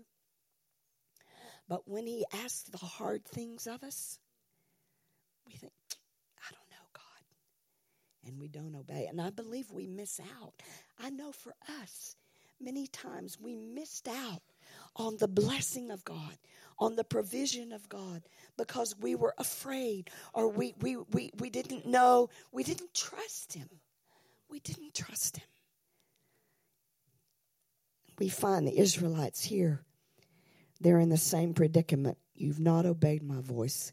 [1.68, 4.18] but when He asks the hard things of us,
[5.46, 5.72] we think,
[6.38, 8.26] I don't know, God.
[8.26, 9.06] And we don't obey.
[9.08, 10.54] And I believe we miss out.
[10.98, 12.16] I know for us,
[12.60, 14.42] many times we missed out
[14.96, 16.38] on the blessing of God,
[16.78, 18.22] on the provision of God,
[18.56, 23.68] because we were afraid or we, we, we, we didn't know, we didn't trust Him.
[24.48, 25.49] We didn't trust Him
[28.20, 29.82] we find the Israelites here.
[30.80, 32.18] They're in the same predicament.
[32.34, 33.92] You've not obeyed my voice.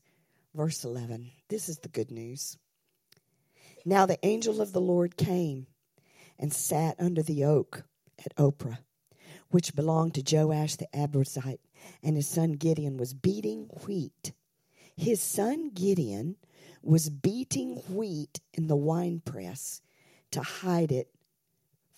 [0.54, 1.32] Verse 11.
[1.50, 2.58] This is the good news.
[3.86, 5.68] Now the angel of the Lord came
[6.38, 7.86] and sat under the oak
[8.24, 8.80] at Ophrah,
[9.50, 11.60] which belonged to Joash the Abiezrite,
[12.04, 14.34] and his son Gideon was beating wheat.
[14.96, 16.36] His son Gideon
[16.82, 19.82] was beating wheat in the winepress
[20.32, 21.10] to hide it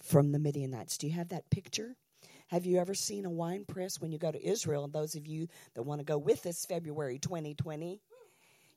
[0.02, 0.98] from the Midianites.
[0.98, 1.96] Do you have that picture?
[2.50, 4.84] Have you ever seen a wine press when you go to Israel?
[4.84, 8.02] And those of you that want to go with us February 2020,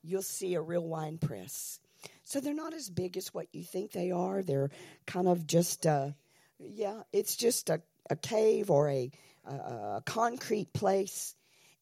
[0.03, 1.79] you'll see a real wine press.
[2.23, 4.43] So they're not as big as what you think they are.
[4.43, 4.69] They're
[5.07, 6.09] kind of just, uh,
[6.59, 7.81] yeah, it's just a,
[8.11, 9.11] a cave or a,
[9.43, 11.33] a, a concrete place.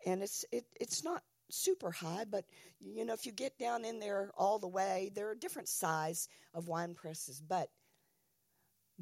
[0.06, 2.45] And it's, it, it's not super high, but
[2.80, 6.30] you know, if you get down in there all the way, there are different size
[6.54, 7.41] of wine presses.
[7.41, 7.67] But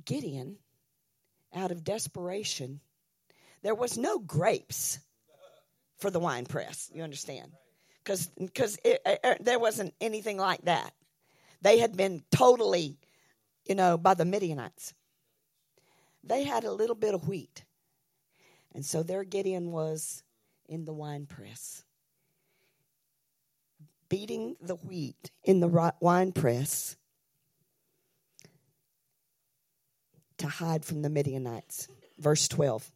[0.03, 0.57] Gideon
[1.55, 2.79] out of desperation.
[3.63, 4.99] There was no grapes
[5.97, 7.51] for the wine press, you understand?
[8.03, 10.93] Because uh, uh, there wasn't anything like that.
[11.61, 12.97] They had been totally,
[13.65, 14.93] you know, by the Midianites.
[16.23, 17.65] they had a little bit of wheat.
[18.73, 20.23] And so there Gideon was
[20.67, 21.83] in the wine press,
[24.07, 26.95] beating the wheat in the wine press
[30.39, 31.87] to hide from the Midianites.
[32.17, 32.91] Verse 12.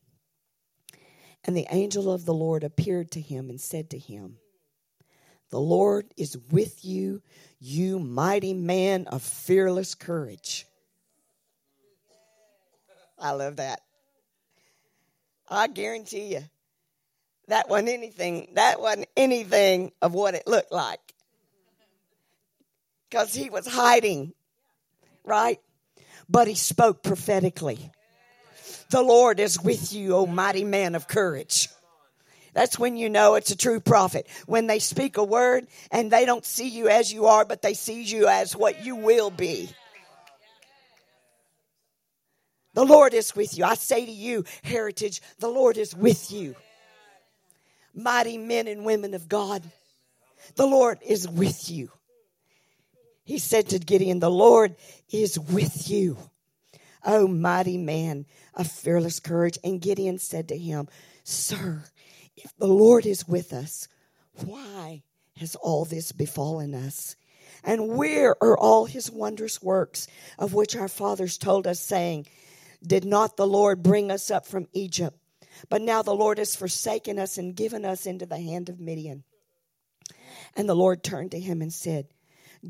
[1.46, 4.38] And the angel of the Lord appeared to him and said to him,
[5.50, 7.22] The Lord is with you,
[7.60, 10.66] you mighty man of fearless courage.
[13.20, 13.82] I love that.
[15.50, 16.44] I guarantee you,
[17.48, 21.14] that wasn't anything, that wasn't anything of what it looked like.
[23.10, 24.34] Because he was hiding,
[25.24, 25.60] right?
[26.30, 27.92] But he spoke prophetically.
[28.90, 31.70] The Lord is with you, O mighty man of courage.
[32.54, 34.28] That's when you know it's a true prophet.
[34.46, 37.74] When they speak a word and they don't see you as you are, but they
[37.74, 39.70] see you as what you will be.
[42.76, 43.66] The Lord is with you.
[43.66, 46.56] I say to you, heritage, the Lord is with you.
[47.96, 49.64] Mighty men and women of God,
[50.56, 51.92] the Lord is with you.
[53.24, 54.76] He said to Gideon, The Lord
[55.12, 56.18] is with you.
[57.06, 59.58] O mighty man of fearless courage.
[59.64, 60.88] And Gideon said to him,
[61.24, 61.84] Sir,
[62.36, 63.88] if the Lord is with us,
[64.46, 65.04] why
[65.38, 67.16] has all this befallen us?
[67.64, 70.08] And where are all his wondrous works
[70.38, 72.28] of which our fathers told us, saying,
[72.86, 75.18] did not the Lord bring us up from Egypt?
[75.70, 79.24] But now the Lord has forsaken us and given us into the hand of Midian.
[80.56, 82.08] And the Lord turned to him and said,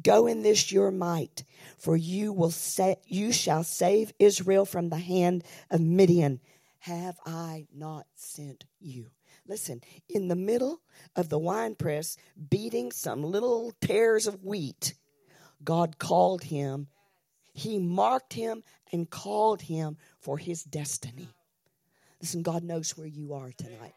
[0.01, 1.43] Go in this your might,
[1.77, 6.39] for you will say, you shall save Israel from the hand of Midian.
[6.79, 9.11] Have I not sent you?
[9.47, 10.81] Listen, in the middle
[11.15, 12.17] of the winepress,
[12.49, 14.95] beating some little tares of wheat,
[15.63, 16.87] God called him
[17.53, 21.29] he marked him and called him for his destiny.
[22.19, 23.93] Listen, God knows where you are tonight.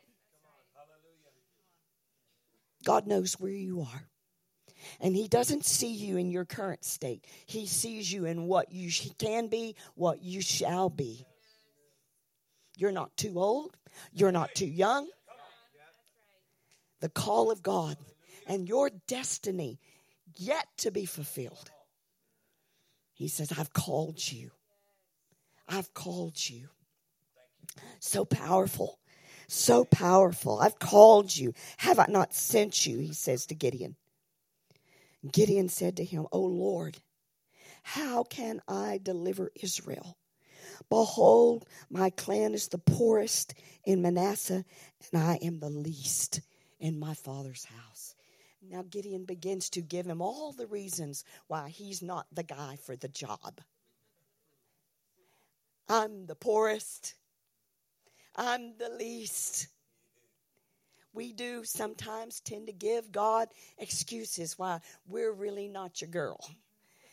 [2.85, 4.09] God knows where you are.
[5.01, 7.25] And He doesn't see you in your current state.
[7.47, 11.27] He sees you in what you can be, what you shall be.
[12.77, 13.77] You're not too old.
[14.13, 15.09] You're not too young.
[17.01, 17.97] The call of God
[18.47, 19.79] and your destiny
[20.37, 21.71] yet to be fulfilled
[23.17, 24.51] he says, I've called you.
[25.67, 26.69] I've called you.
[27.99, 28.99] So powerful.
[29.49, 30.61] So powerful.
[30.61, 31.55] I've called you.
[31.79, 32.99] Have I not sent you?
[32.99, 33.97] He says to Gideon.
[35.33, 36.99] Gideon said to him, O Lord,
[37.83, 40.17] how can I deliver Israel?
[40.89, 44.65] Behold, my clan is the poorest in Manasseh,
[45.13, 46.41] and I am the least
[46.79, 48.15] in my father's house.
[48.63, 52.97] Now Gideon begins to give him all the reasons why he's not the guy for
[52.97, 53.61] the job.
[55.89, 57.15] I'm the poorest.
[58.35, 59.69] I'm the least.
[61.17, 63.49] We do sometimes tend to give God
[63.79, 66.39] excuses why we're really not your girl.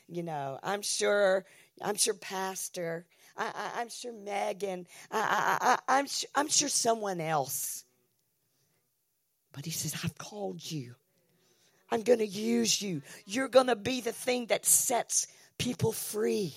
[0.10, 1.46] You know, I'm sure,
[1.82, 3.06] I'm sure Pastor,
[3.38, 7.86] I, am sure Megan, I, I, I'm, I'm sure someone else.
[9.54, 10.96] But he says, I've called you.
[11.90, 13.04] I'm going to use you.
[13.26, 16.54] You're going to be the thing that sets people free.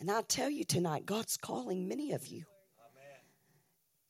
[0.00, 2.44] And I'll tell you tonight, God's calling many of you.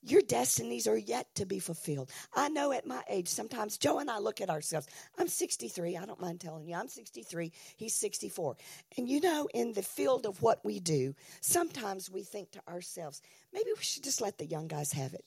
[0.03, 2.11] Your destinies are yet to be fulfilled.
[2.35, 4.89] I know at my age, sometimes Joe and I look at ourselves.
[5.19, 5.97] I'm 63.
[5.97, 6.75] I don't mind telling you.
[6.75, 7.53] I'm 63.
[7.77, 8.57] He's 64.
[8.99, 13.23] And you know, in the field of what we do, sometimes we think to ourselves,
[13.53, 15.25] maybe we should just let the young guys have it.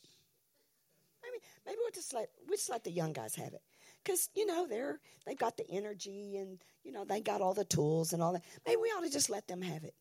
[1.66, 3.62] Maybe we'll just let we just let the young guys have it,
[4.04, 7.66] because you know they're they've got the energy and you know they got all the
[7.66, 8.44] tools and all that.
[8.68, 9.96] Maybe we ought to just let them have it.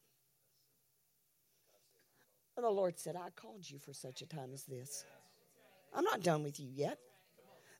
[2.56, 5.04] And the Lord said, "I called you for such a time as this.
[5.92, 6.98] I'm not done with you yet."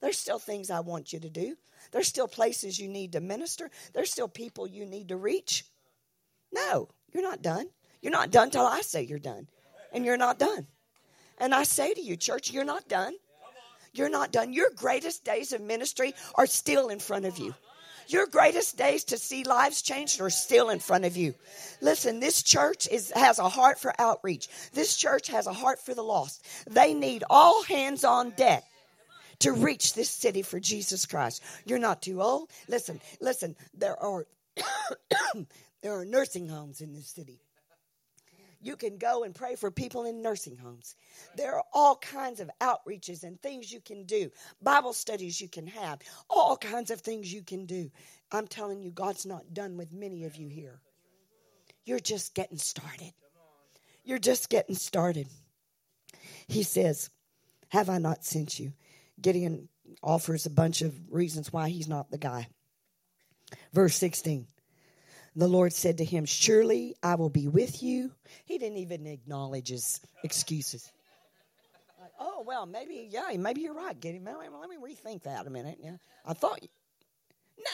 [0.01, 1.57] There's still things I want you to do.
[1.91, 3.71] There's still places you need to minister.
[3.93, 5.65] There's still people you need to reach.
[6.53, 7.71] No, you're not done.
[8.03, 9.49] You're not done till I say you're done.
[9.93, 10.67] And you're not done.
[11.39, 13.15] And I say to you, church, you're not done.
[13.93, 14.53] You're not done.
[14.53, 17.55] Your greatest days of ministry are still in front of you.
[18.09, 21.35] Your greatest days to see lives changed are still in front of you.
[21.81, 24.49] Listen, this church is, has a heart for outreach.
[24.73, 26.47] This church has a heart for the lost.
[26.69, 28.65] They need all hands on deck
[29.41, 31.43] to reach this city for Jesus Christ.
[31.65, 32.51] You're not too old.
[32.69, 34.27] Listen, listen, there are
[35.83, 37.41] there are nursing homes in this city.
[38.65, 40.97] You can go and pray for people in nursing homes.
[41.37, 44.31] There are all kinds of outreaches and things you can do,
[44.63, 45.99] Bible studies you can have,
[46.31, 47.91] all kinds of things you can do.
[48.33, 50.81] I'm telling you, God's not done with many of you here.
[51.85, 53.13] You're just getting started.
[54.03, 55.29] You're just getting started.
[56.49, 57.11] He says,
[57.69, 58.73] Have I not sent you?
[59.21, 59.69] Gideon
[60.03, 62.49] offers a bunch of reasons why he's not the guy.
[63.75, 64.47] Verse 16
[65.37, 68.13] The Lord said to him, Surely I will be with you.
[68.45, 70.91] He didn't even acknowledge his excuses.
[72.01, 74.25] Like, oh, well, maybe, yeah, maybe you're right, Gideon.
[74.25, 75.79] Let me rethink that a minute.
[75.83, 75.97] Yeah.
[76.25, 76.61] I thought,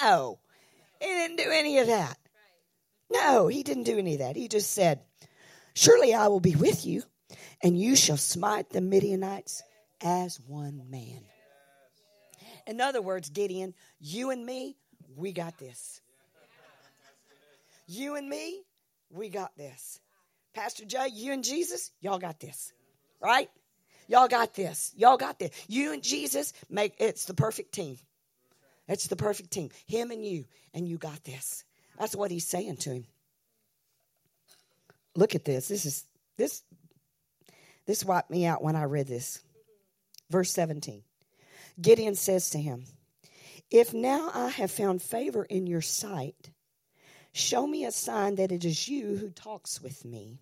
[0.03, 0.39] no,
[1.01, 2.17] he didn't do any of that.
[3.13, 4.37] No, he didn't do any of that.
[4.37, 5.01] He just said,
[5.75, 7.03] Surely I will be with you,
[7.63, 9.63] and you shall smite the Midianites
[10.01, 11.21] as one man.
[12.67, 14.77] In other words, Gideon, you and me,
[15.17, 16.01] we got this.
[17.91, 18.63] You and me,
[19.11, 19.99] we got this.
[20.55, 22.73] Pastor Jay, you and Jesus, y'all got this.
[23.21, 23.51] Right?
[24.07, 24.93] Y'all got this.
[24.97, 25.51] Y'all got this.
[25.67, 27.99] You and Jesus make it's the perfect team.
[28.87, 29.71] It's the perfect team.
[29.89, 31.65] Him and you, and you got this.
[31.99, 33.07] That's what he's saying to him.
[35.17, 35.67] Look at this.
[35.67, 36.05] This is
[36.37, 36.63] this
[37.87, 39.41] this wiped me out when I read this.
[40.31, 41.03] Verse 17.
[41.81, 42.85] Gideon says to him,
[43.69, 46.53] If now I have found favor in your sight,
[47.33, 50.41] show me a sign that it is you who talks with me.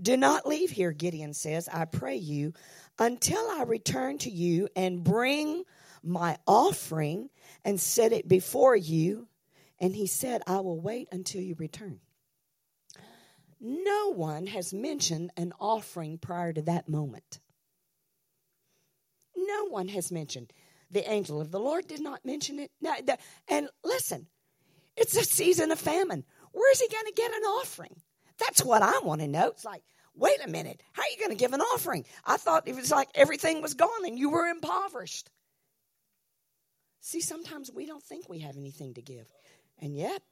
[0.00, 2.52] Do not leave here, Gideon says, I pray you,
[2.98, 5.64] until I return to you and bring
[6.02, 7.30] my offering
[7.64, 9.28] and set it before you.
[9.78, 12.00] And he said, I will wait until you return.
[13.60, 17.40] No one has mentioned an offering prior to that moment.
[19.36, 20.52] No one has mentioned.
[20.90, 22.70] The angel of the Lord did not mention it.
[23.48, 24.26] And listen,
[24.98, 26.24] it's a season of famine.
[26.52, 28.00] Where is he going to get an offering?
[28.38, 29.48] That's what I want to know.
[29.48, 29.82] It's like,
[30.14, 32.04] wait a minute, how are you going to give an offering?
[32.24, 35.30] I thought it was like everything was gone and you were impoverished.
[37.00, 39.32] See, sometimes we don't think we have anything to give.
[39.80, 40.22] And yet,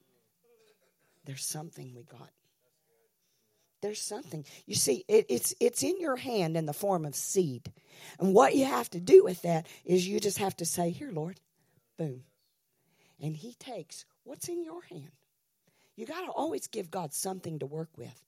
[1.24, 2.30] there's something we got.
[3.82, 4.44] There's something.
[4.66, 7.72] You see, it, it's it's in your hand in the form of seed.
[8.18, 11.10] And what you have to do with that is you just have to say, Here,
[11.12, 11.40] Lord,
[11.98, 12.22] boom.
[13.20, 15.10] And He takes what's in your hand.
[15.96, 18.22] You got to always give God something to work with.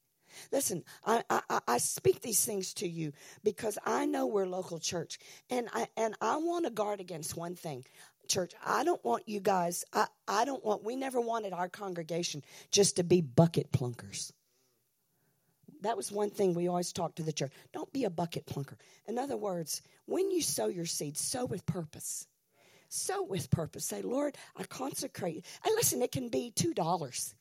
[0.53, 5.18] Listen, I, I, I, speak these things to you because I know we're local church,
[5.49, 7.86] and I and I want to guard against one thing,
[8.28, 8.53] church.
[8.64, 9.84] I don't want you guys.
[9.92, 10.84] I, I don't want.
[10.84, 14.32] We never wanted our congregation just to be bucket plunkers
[15.82, 17.53] that was one thing we always talked to the church.
[17.72, 18.76] Don't be a bucket plunker.
[19.07, 22.26] In other words, when you sow your seed, sow with purpose.
[22.89, 23.84] Sow with purpose.
[23.84, 25.45] Say, Lord, I consecrate.
[25.64, 27.34] And listen, it can be $2.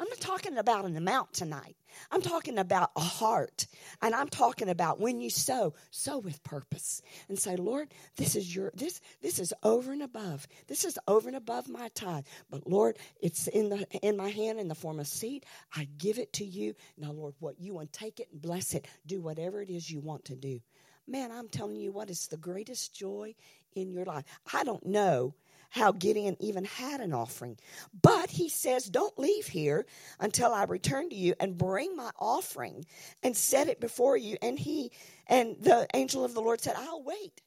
[0.00, 1.76] I'm not talking about an amount tonight.
[2.10, 3.66] I'm talking about a heart.
[4.00, 7.02] And I'm talking about when you sow, sow with purpose.
[7.28, 10.48] And say, Lord, this is your this this is over and above.
[10.68, 12.24] This is over and above my tithe.
[12.50, 15.44] But Lord, it's in the in my hand in the form of seed.
[15.76, 16.74] I give it to you.
[16.96, 18.86] Now, Lord, what you want, take it and bless it.
[19.04, 20.60] Do whatever it is you want to do.
[21.06, 23.34] Man, I'm telling you what is the greatest joy
[23.74, 24.24] in your life.
[24.52, 25.34] I don't know
[25.70, 27.56] how Gideon even had an offering.
[28.02, 29.86] But he says, Don't leave here
[30.18, 32.84] until I return to you and bring my offering
[33.22, 34.36] and set it before you.
[34.42, 34.90] And he
[35.26, 37.40] and the angel of the Lord said, I'll wait.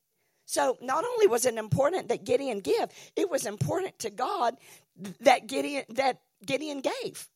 [0.46, 4.58] So not only was it important that Gideon give, it was important to God
[5.22, 7.28] that Gideon that Gideon gave.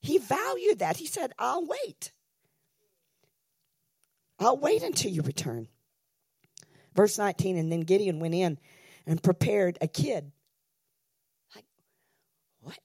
[0.00, 0.96] He valued that.
[0.96, 2.12] He said, I'll wait.
[4.38, 5.68] I'll wait until you return.
[6.94, 8.58] Verse 19, and then Gideon went in
[9.06, 10.32] and prepared a kid.
[11.54, 11.64] Like,
[12.60, 12.78] what?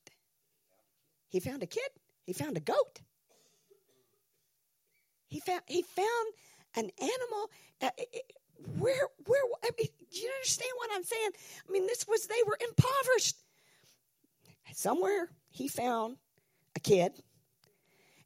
[1.29, 1.89] He found a kid?
[2.25, 3.01] He found a goat.
[5.27, 6.27] He found he found
[6.75, 7.49] an animal.
[7.81, 7.89] Uh,
[8.77, 9.41] where where?
[9.63, 11.29] I mean, do you understand what I'm saying?
[11.67, 13.37] I mean, this was they were impoverished.
[14.73, 16.17] Somewhere he found
[16.75, 17.13] a kid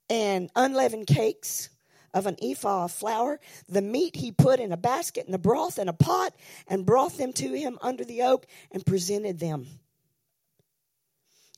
[0.09, 1.69] and unleavened cakes
[2.14, 3.39] of an ephah of flour.
[3.68, 6.34] The meat he put in a basket, and the broth in a pot,
[6.68, 9.68] and brought them to him under the oak, and presented them.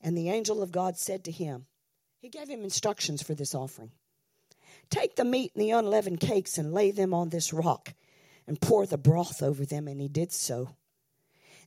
[0.03, 1.65] And the angel of God said to him,
[2.19, 3.91] He gave him instructions for this offering.
[4.89, 7.93] Take the meat and the unleavened cakes and lay them on this rock,
[8.47, 9.87] and pour the broth over them.
[9.87, 10.75] And he did so.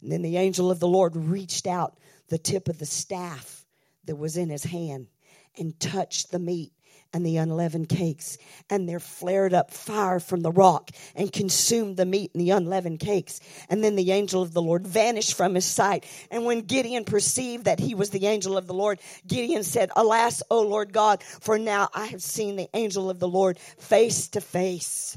[0.02, 1.96] And then the angel of the Lord reached out
[2.28, 3.64] the tip of the staff
[4.04, 5.08] that was in his hand
[5.56, 6.72] and touched the meat
[7.14, 8.36] and the unleavened cakes.
[8.68, 13.00] And there flared up fire from the rock and consumed the meat and the unleavened
[13.00, 13.40] cakes.
[13.70, 16.04] And then the angel of the Lord vanished from his sight.
[16.30, 20.42] And when Gideon perceived that he was the angel of the Lord, Gideon said, Alas,
[20.50, 24.40] O Lord God, for now I have seen the angel of the Lord face to
[24.40, 25.16] face.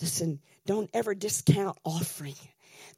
[0.00, 2.36] Listen, don't ever discount offering.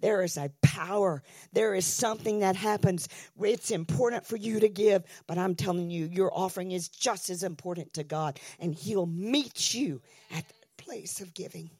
[0.00, 1.22] There is a power.
[1.52, 3.08] There is something that happens.
[3.40, 7.42] It's important for you to give, but I'm telling you, your offering is just as
[7.42, 11.70] important to God, and He'll meet you at the place of giving.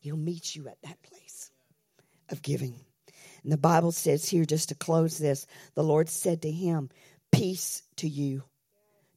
[0.00, 1.50] He'll meet you at that place
[2.28, 2.74] of giving.
[3.44, 6.90] And the Bible says here, just to close this, the Lord said to him,
[7.30, 8.44] Peace to you.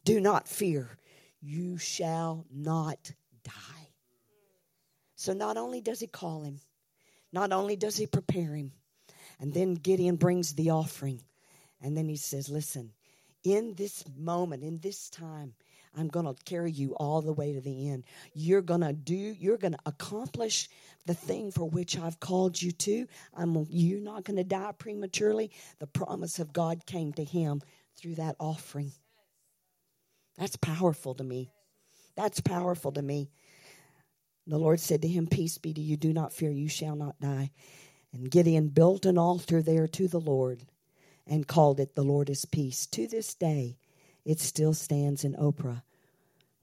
[0.03, 0.97] Do not fear.
[1.41, 3.11] You shall not
[3.43, 3.89] die.
[5.15, 6.59] So not only does he call him,
[7.35, 8.71] not only does he prepare him,
[9.41, 11.21] and then Gideon brings the offering.
[11.81, 12.93] And then he says, Listen,
[13.43, 15.53] in this moment, in this time,
[15.97, 18.05] I'm going to carry you all the way to the end.
[18.33, 20.69] You're going to do, you're going to accomplish
[21.05, 23.05] the thing for which I've called you to.
[23.33, 25.51] I'm, you're not going to die prematurely.
[25.79, 27.61] The promise of God came to him
[27.97, 28.93] through that offering.
[30.37, 31.51] That's powerful to me.
[32.15, 33.29] That's powerful to me.
[34.47, 35.97] The Lord said to him, Peace be to you.
[35.97, 36.51] Do not fear.
[36.51, 37.51] You shall not die.
[38.13, 40.65] And Gideon built an altar there to the Lord
[41.27, 42.85] and called it The Lord is Peace.
[42.87, 43.77] To this day,
[44.23, 45.83] it still stands in Ophrah,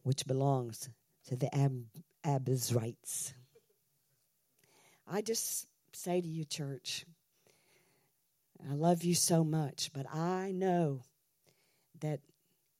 [0.02, 0.88] which belongs
[1.26, 1.86] to the Ab-
[2.24, 3.32] Abiezrites.
[5.06, 7.04] I just say to you, church,
[8.70, 11.02] I love you so much, but I know
[12.00, 12.20] that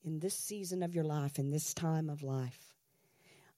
[0.04, 2.71] in this season of your life, in this time of life,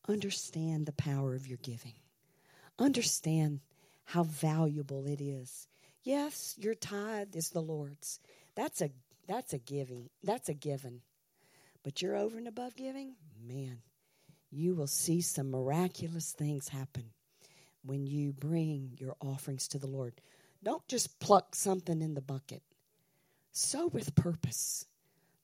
[0.08, 1.94] understand the power of your giving.
[2.78, 3.60] Understand
[4.04, 5.68] how valuable it is.
[6.02, 8.20] Yes, your tithe is the Lord's.
[8.54, 8.90] That's a
[9.26, 10.10] that's a giving.
[10.22, 11.00] That's a given.
[11.82, 13.14] But you're over and above giving,
[13.46, 13.78] man,
[14.50, 17.04] you will see some miraculous things happen
[17.82, 20.14] when you bring your offerings to the Lord.
[20.62, 22.62] Don't just pluck something in the bucket.
[23.52, 24.86] Sow with purpose.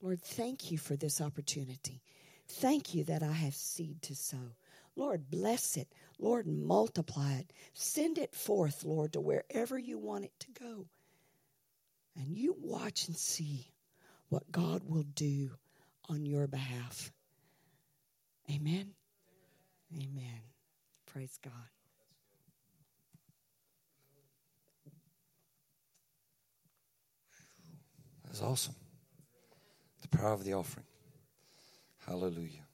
[0.01, 2.01] Lord, thank you for this opportunity.
[2.55, 4.55] Thank you that I have seed to sow.
[4.95, 5.87] Lord, bless it.
[6.19, 7.53] Lord, multiply it.
[7.73, 10.85] Send it forth, Lord, to wherever you want it to go.
[12.15, 13.71] And you watch and see
[14.27, 15.51] what God will do
[16.09, 17.11] on your behalf.
[18.53, 18.91] Amen.
[19.95, 20.41] Amen.
[21.05, 21.53] Praise God.
[28.25, 28.75] That's awesome.
[30.01, 30.85] The power of the offering.
[32.07, 32.65] Hallelujah.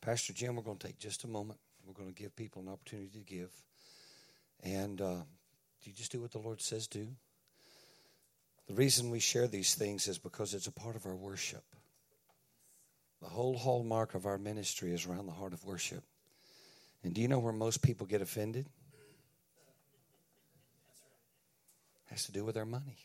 [0.00, 1.58] Pastor Jim, we're going to take just a moment.
[1.86, 3.50] We're going to give people an opportunity to give.
[4.62, 5.22] And uh,
[5.82, 7.08] do you just do what the Lord says do.
[8.66, 11.64] The reason we share these things is because it's a part of our worship.
[13.20, 16.02] The whole hallmark of our ministry is around the heart of worship.
[17.02, 18.66] And do you know where most people get offended?
[22.06, 22.96] It has to do with their money.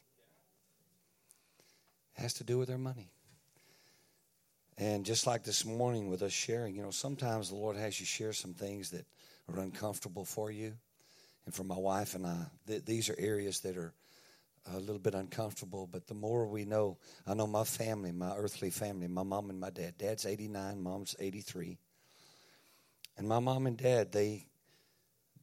[2.17, 3.11] It has to do with their money.
[4.79, 8.05] And just like this morning with us sharing, you know, sometimes the Lord has you
[8.05, 9.05] share some things that
[9.51, 10.73] are uncomfortable for you.
[11.45, 13.93] And for my wife and I, th- these are areas that are
[14.71, 15.85] a little bit uncomfortable.
[15.85, 19.59] But the more we know, I know my family, my earthly family, my mom and
[19.59, 19.95] my dad.
[19.97, 21.77] Dad's 89, mom's 83.
[23.17, 24.45] And my mom and dad, they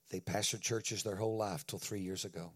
[0.08, 2.52] they pastored churches their whole life till three years ago.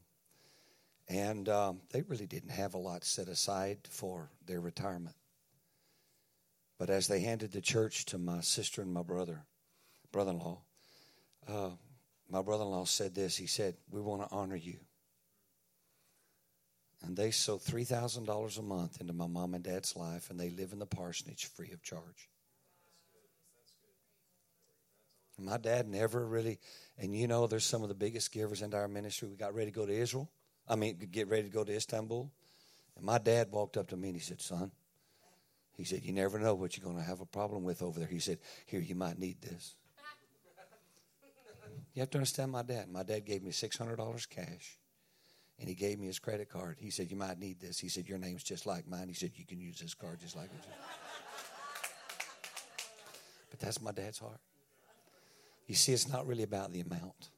[1.08, 5.16] And um, they really didn't have a lot set aside for their retirement.
[6.80, 9.44] But as they handed the church to my sister and my brother,
[10.12, 10.62] brother in law,
[11.46, 11.72] uh,
[12.30, 13.36] my brother in law said this.
[13.36, 14.78] He said, We want to honor you.
[17.02, 20.72] And they sow $3,000 a month into my mom and dad's life, and they live
[20.72, 22.30] in the parsonage free of charge.
[25.38, 26.60] My dad never really,
[26.96, 29.28] and you know, there's some of the biggest givers into our ministry.
[29.28, 30.30] We got ready to go to Israel.
[30.66, 32.32] I mean, get ready to go to Istanbul.
[32.96, 34.70] And my dad walked up to me and he said, Son,
[35.80, 38.06] he said, You never know what you're going to have a problem with over there.
[38.08, 39.76] He said, Here, you might need this.
[41.94, 42.88] You have to understand my dad.
[42.88, 44.78] My dad gave me $600 cash
[45.58, 46.76] and he gave me his credit card.
[46.78, 47.78] He said, You might need this.
[47.78, 49.08] He said, Your name's just like mine.
[49.08, 50.66] He said, You can use this card just like it.
[53.50, 54.38] But that's my dad's heart.
[55.66, 57.30] You see, it's not really about the amount,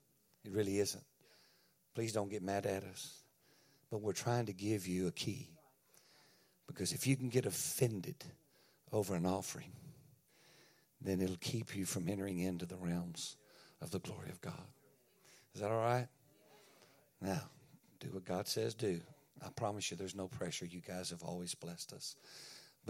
[0.45, 1.05] it really isn't.
[1.95, 3.23] Please don't get mad at us.
[3.91, 5.49] But we're trying to give you a key.
[6.73, 8.17] Because if you can get offended
[8.93, 9.73] over an offering,
[11.01, 13.37] then it'll keep you from entering into the realms
[13.81, 14.67] of the glory of God.
[15.55, 16.09] Is that all right?
[17.21, 17.43] Now,
[18.01, 19.01] do what God says do.
[19.45, 20.65] I promise you there's no pressure.
[20.65, 22.17] You guys have always blessed us.